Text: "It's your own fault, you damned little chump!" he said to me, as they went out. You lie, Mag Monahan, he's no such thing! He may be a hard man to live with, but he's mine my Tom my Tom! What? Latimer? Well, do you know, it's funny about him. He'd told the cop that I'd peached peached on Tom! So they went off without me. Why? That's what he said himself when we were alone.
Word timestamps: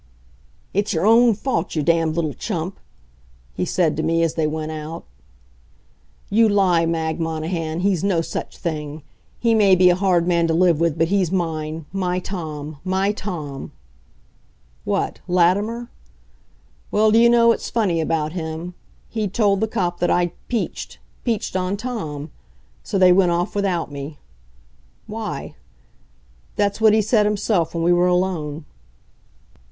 "It's 0.73 0.93
your 0.93 1.05
own 1.05 1.35
fault, 1.35 1.75
you 1.75 1.83
damned 1.83 2.15
little 2.15 2.33
chump!" 2.33 2.79
he 3.53 3.65
said 3.65 3.95
to 3.97 4.01
me, 4.01 4.23
as 4.23 4.33
they 4.33 4.47
went 4.47 4.71
out. 4.71 5.05
You 6.31 6.49
lie, 6.49 6.87
Mag 6.87 7.19
Monahan, 7.19 7.81
he's 7.81 8.03
no 8.03 8.21
such 8.21 8.57
thing! 8.57 9.03
He 9.37 9.53
may 9.53 9.75
be 9.75 9.91
a 9.91 9.95
hard 9.95 10.27
man 10.27 10.47
to 10.47 10.55
live 10.55 10.79
with, 10.79 10.97
but 10.97 11.09
he's 11.09 11.31
mine 11.31 11.85
my 11.93 12.17
Tom 12.17 12.77
my 12.83 13.11
Tom! 13.11 13.73
What? 14.85 15.19
Latimer? 15.27 15.91
Well, 16.89 17.11
do 17.11 17.19
you 17.19 17.29
know, 17.29 17.51
it's 17.51 17.69
funny 17.69 18.01
about 18.01 18.31
him. 18.33 18.73
He'd 19.07 19.35
told 19.35 19.59
the 19.59 19.67
cop 19.67 19.99
that 19.99 20.09
I'd 20.09 20.31
peached 20.47 20.97
peached 21.23 21.55
on 21.55 21.77
Tom! 21.77 22.31
So 22.81 22.97
they 22.97 23.13
went 23.13 23.29
off 23.33 23.53
without 23.53 23.91
me. 23.91 24.17
Why? 25.05 25.53
That's 26.55 26.81
what 26.81 26.93
he 26.93 27.03
said 27.03 27.27
himself 27.27 27.75
when 27.75 27.83
we 27.83 27.93
were 27.93 28.07
alone. 28.07 28.65